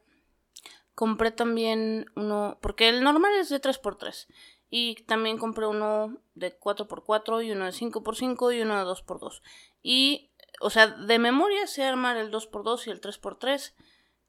compré 0.94 1.30
también 1.30 2.10
uno, 2.16 2.58
porque 2.60 2.88
el 2.88 3.02
normal 3.02 3.32
es 3.38 3.48
de 3.48 3.60
3x3 3.60 4.26
y 4.68 4.96
también 5.04 5.38
compré 5.38 5.66
uno 5.66 6.18
de 6.34 6.58
4x4 6.58 7.44
y 7.44 7.52
uno 7.52 7.66
de 7.66 7.70
5x5 7.70 8.56
y 8.56 8.62
uno 8.62 8.78
de 8.78 8.90
2x2. 8.90 9.42
Y, 9.82 10.30
o 10.60 10.70
sea, 10.70 10.88
de 10.88 11.18
memoria 11.18 11.66
sé 11.66 11.84
armar 11.84 12.16
el 12.16 12.32
2x2 12.32 12.86
y 12.86 12.90
el 12.90 13.00
3x3. 13.00 13.74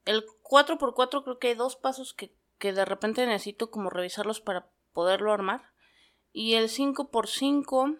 El 0.06 0.25
4x4 0.44 1.24
creo 1.24 1.39
que 1.39 1.48
hay 1.50 1.56
dos 1.56 1.75
pasos 1.75 2.13
que, 2.13 2.34
que 2.60 2.74
de 2.74 2.86
repente 2.86 3.25
necesito 3.25 3.72
como 3.72 3.89
revisarlos 3.89 4.42
para 4.42 4.70
poderlo 4.94 5.34
armar. 5.34 5.74
Y 6.38 6.53
el 6.53 6.70
5x5 6.70 7.98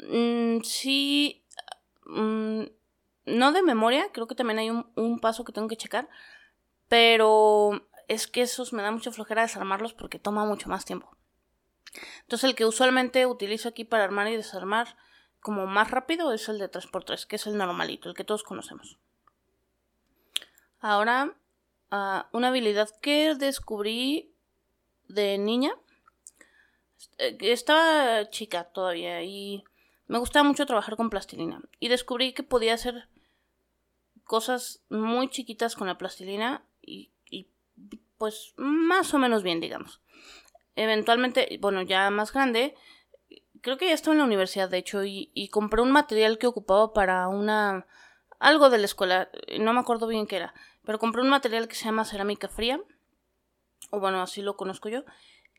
mm, 0.00 0.64
sí, 0.64 1.44
mm, 2.06 2.62
no 3.26 3.52
de 3.52 3.62
memoria, 3.62 4.10
creo 4.12 4.26
que 4.26 4.34
también 4.34 4.58
hay 4.58 4.70
un, 4.70 4.90
un, 4.96 5.20
paso 5.20 5.44
que 5.44 5.52
tengo 5.52 5.68
que 5.68 5.76
checar, 5.76 6.08
pero 6.88 7.86
es 8.08 8.26
que 8.26 8.42
esos 8.42 8.72
me 8.72 8.82
da 8.82 8.90
mucha 8.90 9.12
flojera 9.12 9.42
desarmarlos 9.42 9.92
porque 9.92 10.18
toma 10.18 10.44
mucho 10.44 10.68
más 10.68 10.84
tiempo. 10.84 11.16
Entonces 12.22 12.50
el 12.50 12.56
que 12.56 12.66
usualmente 12.66 13.26
utilizo 13.26 13.68
aquí 13.68 13.84
para 13.84 14.02
armar 14.02 14.26
y 14.26 14.34
desarmar 14.34 14.96
como 15.38 15.68
más 15.68 15.88
rápido 15.88 16.32
es 16.32 16.48
el 16.48 16.58
de 16.58 16.68
3x3, 16.68 17.28
que 17.28 17.36
es 17.36 17.46
el 17.46 17.56
normalito, 17.56 18.08
el 18.08 18.16
que 18.16 18.24
todos 18.24 18.42
conocemos. 18.42 18.98
Ahora, 20.80 21.36
uh, 21.92 22.36
una 22.36 22.48
habilidad 22.48 22.90
que 23.00 23.36
descubrí 23.36 24.34
de 25.06 25.38
niña. 25.38 25.76
Eh, 27.18 27.36
estaba 27.40 28.28
chica 28.30 28.64
todavía 28.64 29.22
y 29.22 29.64
me 30.06 30.18
gustaba 30.18 30.44
mucho 30.44 30.66
trabajar 30.66 30.96
con 30.96 31.10
plastilina. 31.10 31.62
Y 31.80 31.88
descubrí 31.88 32.32
que 32.32 32.42
podía 32.42 32.74
hacer 32.74 33.08
cosas 34.24 34.82
muy 34.88 35.28
chiquitas 35.28 35.76
con 35.76 35.86
la 35.86 35.98
plastilina 35.98 36.64
y, 36.80 37.10
pues 38.18 38.54
más 38.56 39.12
o 39.14 39.18
menos 39.18 39.42
bien, 39.42 39.60
digamos. 39.60 40.00
Eventualmente, 40.76 41.58
bueno, 41.60 41.82
ya 41.82 42.08
más 42.10 42.32
grande, 42.32 42.74
creo 43.62 43.76
que 43.76 43.88
ya 43.88 43.94
estaba 43.94 44.14
en 44.14 44.18
la 44.18 44.24
universidad, 44.24 44.70
de 44.70 44.78
hecho, 44.78 45.04
y, 45.04 45.30
y, 45.34 45.48
compré 45.48 45.82
un 45.82 45.90
material 45.90 46.38
que 46.38 46.46
ocupaba 46.46 46.92
para 46.92 47.26
una... 47.28 47.86
algo 48.38 48.70
de 48.70 48.78
la 48.78 48.84
escuela, 48.84 49.28
no 49.58 49.72
me 49.72 49.80
acuerdo 49.80 50.06
bien 50.06 50.26
qué 50.26 50.36
era, 50.36 50.54
pero 50.84 51.00
compré 51.00 51.22
un 51.22 51.30
material 51.30 51.66
que 51.66 51.74
se 51.74 51.86
llama 51.86 52.04
cerámica 52.04 52.48
fría, 52.48 52.80
o 53.90 53.98
bueno, 53.98 54.22
así 54.22 54.40
lo 54.40 54.56
conozco 54.56 54.88
yo, 54.88 55.04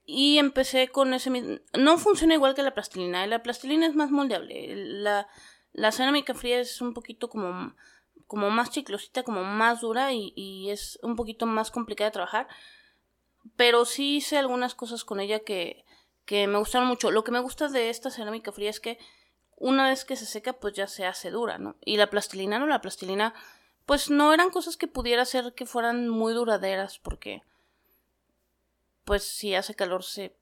y 0.05 0.37
empecé 0.37 0.89
con 0.89 1.13
ese 1.13 1.29
mismo... 1.29 1.57
No 1.77 1.97
funciona 1.97 2.33
igual 2.33 2.55
que 2.55 2.63
la 2.63 2.73
plastilina, 2.73 3.25
la 3.27 3.43
plastilina 3.43 3.85
es 3.87 3.95
más 3.95 4.11
moldeable, 4.11 4.75
la, 4.75 5.27
la 5.71 5.91
cerámica 5.91 6.33
fría 6.33 6.59
es 6.59 6.81
un 6.81 6.93
poquito 6.93 7.29
como, 7.29 7.75
como 8.27 8.49
más 8.49 8.69
chiclosita, 8.71 9.23
como 9.23 9.43
más 9.43 9.81
dura 9.81 10.13
y, 10.13 10.33
y 10.35 10.69
es 10.69 10.99
un 11.03 11.15
poquito 11.15 11.45
más 11.45 11.71
complicada 11.71 12.09
de 12.09 12.13
trabajar, 12.13 12.47
pero 13.55 13.85
sí 13.85 14.17
hice 14.17 14.37
algunas 14.37 14.75
cosas 14.75 15.03
con 15.03 15.19
ella 15.19 15.39
que 15.39 15.85
que 16.25 16.47
me 16.47 16.57
gustaron 16.57 16.87
mucho. 16.87 17.11
Lo 17.11 17.23
que 17.23 17.31
me 17.31 17.39
gusta 17.39 17.67
de 17.67 17.89
esta 17.89 18.09
cerámica 18.09 18.51
fría 18.51 18.69
es 18.69 18.79
que 18.79 18.97
una 19.55 19.89
vez 19.89 20.05
que 20.05 20.15
se 20.15 20.25
seca, 20.25 20.53
pues 20.53 20.73
ya 20.73 20.87
se 20.87 21.05
hace 21.05 21.31
dura, 21.31 21.57
¿no? 21.57 21.75
Y 21.85 21.97
la 21.97 22.09
plastilina, 22.09 22.59
no, 22.59 22.67
la 22.67 22.81
plastilina, 22.81 23.33
pues 23.85 24.09
no 24.09 24.33
eran 24.33 24.49
cosas 24.49 24.77
que 24.77 24.87
pudiera 24.87 25.21
hacer 25.21 25.53
que 25.53 25.65
fueran 25.65 26.09
muy 26.09 26.33
duraderas, 26.33 26.99
porque, 26.99 27.43
pues 29.05 29.23
si 29.23 29.55
hace 29.55 29.75
calor 29.75 30.03
se, 30.03 30.35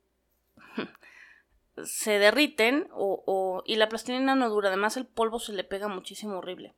se 1.84 2.20
derriten, 2.20 2.88
o, 2.94 3.24
o, 3.26 3.64
y 3.66 3.76
la 3.76 3.90
plastilina 3.90 4.36
no 4.36 4.50
dura, 4.50 4.70
además 4.70 4.98
el 4.98 5.06
polvo 5.06 5.40
se 5.40 5.54
le 5.54 5.64
pega 5.64 5.88
muchísimo 5.88 6.38
horrible. 6.38 6.74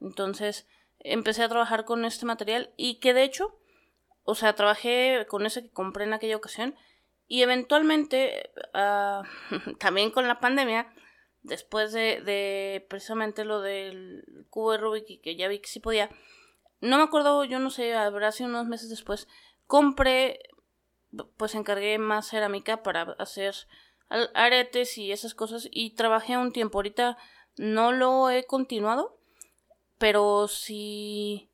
Entonces, 0.00 0.66
empecé 1.00 1.42
a 1.42 1.48
trabajar 1.48 1.84
con 1.84 2.04
este 2.04 2.26
material 2.26 2.72
y 2.76 3.00
que 3.00 3.14
de 3.14 3.24
hecho, 3.24 3.58
o 4.24 4.34
sea, 4.34 4.54
trabajé 4.54 5.26
con 5.28 5.46
ese 5.46 5.62
que 5.62 5.70
compré 5.70 6.04
en 6.04 6.12
aquella 6.12 6.36
ocasión 6.36 6.74
y 7.26 7.42
eventualmente, 7.42 8.50
uh, 8.74 9.22
también 9.78 10.10
con 10.10 10.26
la 10.28 10.40
pandemia, 10.40 10.92
después 11.42 11.92
de, 11.92 12.20
de, 12.20 12.86
precisamente 12.88 13.44
lo 13.44 13.60
del 13.60 14.24
cubo 14.50 14.72
de 14.72 14.78
Rubik 14.78 15.08
y 15.08 15.18
que 15.18 15.36
ya 15.36 15.48
vi 15.48 15.60
que 15.60 15.68
sí 15.68 15.80
podía, 15.80 16.10
no 16.80 16.96
me 16.96 17.04
acuerdo, 17.04 17.44
yo 17.44 17.58
no 17.58 17.70
sé, 17.70 17.94
habrá 17.94 18.32
sido 18.32 18.48
unos 18.48 18.66
meses 18.66 18.90
después, 18.90 19.28
compré, 19.66 20.40
pues 21.36 21.54
encargué 21.54 21.98
más 21.98 22.28
cerámica 22.28 22.82
para 22.82 23.02
hacer 23.18 23.54
aretes 24.34 24.98
y 24.98 25.12
esas 25.12 25.34
cosas 25.34 25.68
y 25.70 25.90
trabajé 25.90 26.36
un 26.36 26.52
tiempo. 26.52 26.78
Ahorita 26.78 27.16
no 27.56 27.92
lo 27.92 28.30
he 28.30 28.44
continuado, 28.44 29.18
pero 29.98 30.48
si 30.48 31.50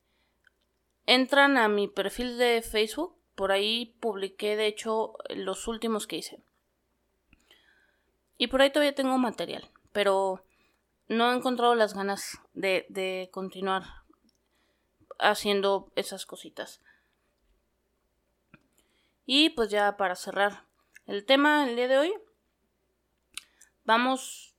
entran 1.06 1.56
a 1.56 1.68
mi 1.68 1.88
perfil 1.88 2.38
de 2.38 2.62
Facebook, 2.62 3.16
por 3.34 3.52
ahí 3.52 3.96
publiqué, 4.00 4.56
de 4.56 4.66
hecho, 4.66 5.14
los 5.28 5.68
últimos 5.68 6.06
que 6.06 6.16
hice. 6.16 6.42
Y 8.38 8.48
por 8.48 8.62
ahí 8.62 8.70
todavía 8.70 8.94
tengo 8.94 9.16
material, 9.18 9.70
pero 9.92 10.44
no 11.08 11.30
he 11.30 11.36
encontrado 11.36 11.74
las 11.74 11.94
ganas 11.94 12.38
de, 12.54 12.86
de 12.88 13.28
continuar 13.32 13.84
haciendo 15.18 15.90
esas 15.96 16.26
cositas. 16.26 16.80
Y 19.26 19.50
pues 19.50 19.70
ya 19.70 19.96
para 19.96 20.14
cerrar 20.14 20.64
el 21.04 21.26
tema 21.26 21.68
el 21.68 21.76
día 21.76 21.88
de 21.88 21.98
hoy, 21.98 22.14
vamos 23.84 24.56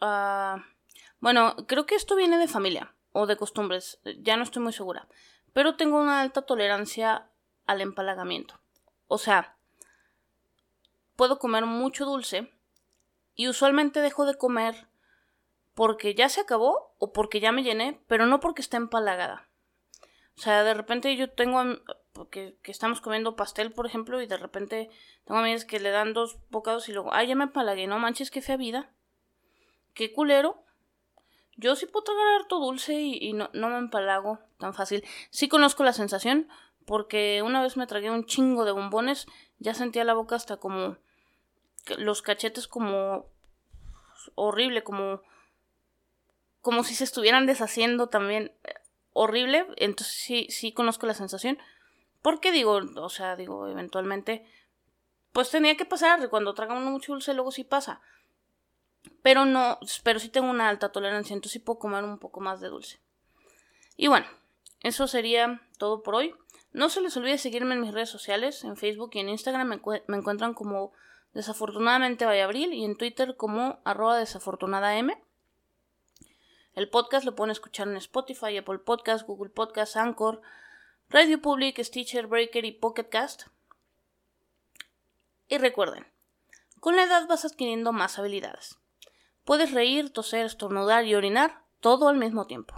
a... 0.00 0.64
Bueno, 1.20 1.56
creo 1.66 1.86
que 1.86 1.94
esto 1.94 2.14
viene 2.14 2.38
de 2.38 2.46
familia 2.46 2.94
o 3.12 3.26
de 3.26 3.36
costumbres, 3.36 4.00
ya 4.18 4.36
no 4.36 4.42
estoy 4.42 4.62
muy 4.62 4.72
segura, 4.72 5.08
pero 5.54 5.76
tengo 5.76 5.98
una 5.98 6.20
alta 6.20 6.42
tolerancia 6.42 7.30
al 7.64 7.80
empalagamiento. 7.80 8.60
O 9.06 9.16
sea, 9.16 9.56
puedo 11.16 11.38
comer 11.38 11.64
mucho 11.64 12.04
dulce 12.04 12.52
y 13.34 13.48
usualmente 13.48 14.00
dejo 14.00 14.26
de 14.26 14.36
comer 14.36 14.88
porque 15.74 16.14
ya 16.14 16.28
se 16.28 16.40
acabó 16.40 16.94
o 16.98 17.12
porque 17.12 17.40
ya 17.40 17.52
me 17.52 17.62
llené, 17.62 18.00
pero 18.06 18.26
no 18.26 18.40
porque 18.40 18.62
esté 18.62 18.76
empalagada. 18.76 19.48
O 20.36 20.40
sea, 20.40 20.62
de 20.62 20.74
repente 20.74 21.16
yo 21.16 21.30
tengo 21.30 21.62
porque 22.14 22.56
que 22.62 22.70
estamos 22.70 23.02
comiendo 23.02 23.36
pastel, 23.36 23.72
por 23.72 23.84
ejemplo, 23.84 24.22
y 24.22 24.26
de 24.26 24.38
repente 24.38 24.88
tengo 25.26 25.40
amigas 25.40 25.66
que 25.66 25.80
le 25.80 25.90
dan 25.90 26.14
dos 26.14 26.38
bocados 26.48 26.88
y 26.88 26.92
luego, 26.92 27.12
ay, 27.12 27.26
ya 27.26 27.34
me 27.34 27.44
empalagué, 27.44 27.86
no 27.86 27.98
manches, 27.98 28.30
qué 28.30 28.40
fea 28.40 28.56
vida. 28.56 28.90
Qué 29.92 30.12
culero. 30.12 30.64
Yo 31.56 31.76
sí 31.76 31.86
puedo 31.86 32.04
tragar 32.04 32.40
harto 32.40 32.58
dulce 32.58 32.94
y, 32.94 33.18
y 33.20 33.32
no, 33.32 33.50
no 33.52 33.68
me 33.68 33.78
empalago 33.78 34.38
tan 34.58 34.74
fácil. 34.74 35.04
Sí 35.30 35.48
conozco 35.48 35.84
la 35.84 35.92
sensación, 35.92 36.48
porque 36.86 37.42
una 37.42 37.62
vez 37.62 37.76
me 37.76 37.86
tragué 37.86 38.10
un 38.10 38.26
chingo 38.26 38.64
de 38.64 38.72
bombones, 38.72 39.26
ya 39.58 39.74
sentía 39.74 40.04
la 40.04 40.14
boca 40.14 40.36
hasta 40.36 40.56
como 40.56 40.96
los 41.98 42.22
cachetes 42.22 42.68
como 42.68 43.26
horrible, 44.34 44.82
como 44.82 45.20
como 46.60 46.82
si 46.82 46.94
se 46.94 47.04
estuvieran 47.04 47.44
deshaciendo 47.44 48.08
también 48.08 48.52
horrible, 49.12 49.66
entonces 49.76 50.14
sí 50.16 50.46
sí 50.50 50.72
conozco 50.72 51.06
la 51.06 51.14
sensación. 51.14 51.58
Porque 52.24 52.52
digo, 52.52 52.80
o 52.96 53.10
sea, 53.10 53.36
digo, 53.36 53.68
eventualmente 53.68 54.46
pues 55.32 55.50
tenía 55.50 55.76
que 55.76 55.84
pasar, 55.84 56.26
cuando 56.30 56.54
traga 56.54 56.72
uno 56.72 56.90
mucho 56.90 57.12
dulce 57.12 57.34
luego 57.34 57.52
sí 57.52 57.64
pasa. 57.64 58.00
Pero 59.20 59.44
no, 59.44 59.78
pero 60.04 60.18
sí 60.18 60.30
tengo 60.30 60.48
una 60.48 60.70
alta 60.70 60.90
tolerancia, 60.90 61.34
entonces 61.34 61.52
sí 61.52 61.58
puedo 61.58 61.78
comer 61.78 62.02
un 62.02 62.18
poco 62.18 62.40
más 62.40 62.62
de 62.62 62.68
dulce. 62.68 62.98
Y 63.98 64.06
bueno, 64.08 64.24
eso 64.80 65.06
sería 65.06 65.60
todo 65.76 66.02
por 66.02 66.14
hoy. 66.14 66.34
No 66.72 66.88
se 66.88 67.02
les 67.02 67.14
olvide 67.18 67.36
seguirme 67.36 67.74
en 67.74 67.82
mis 67.82 67.92
redes 67.92 68.08
sociales, 68.08 68.64
en 68.64 68.78
Facebook 68.78 69.10
y 69.12 69.18
en 69.18 69.28
Instagram 69.28 69.68
me, 69.68 70.16
encuentran 70.16 70.54
como 70.54 70.94
desafortunadamente 71.34 72.24
Vallabril 72.24 72.72
y 72.72 72.86
en 72.86 72.96
Twitter 72.96 73.36
como 73.36 73.80
arroba 73.84 74.16
desafortunadam. 74.16 75.10
El 76.72 76.88
podcast 76.88 77.26
lo 77.26 77.34
pueden 77.34 77.50
escuchar 77.50 77.86
en 77.86 77.98
Spotify, 77.98 78.56
Apple 78.56 78.78
Podcast, 78.78 79.26
Google 79.26 79.50
Podcast, 79.50 79.98
Anchor, 79.98 80.40
Radio 81.08 81.40
Public, 81.40 81.82
Stitcher, 81.82 82.26
Breaker 82.26 82.64
y 82.64 82.72
Pocket 82.72 83.08
Cast. 83.08 83.44
Y 85.48 85.58
recuerden, 85.58 86.06
con 86.80 86.96
la 86.96 87.04
edad 87.04 87.26
vas 87.28 87.44
adquiriendo 87.44 87.92
más 87.92 88.18
habilidades. 88.18 88.78
Puedes 89.44 89.72
reír, 89.72 90.10
toser, 90.10 90.46
estornudar 90.46 91.04
y 91.04 91.14
orinar 91.14 91.62
todo 91.80 92.08
al 92.08 92.16
mismo 92.16 92.46
tiempo. 92.46 92.74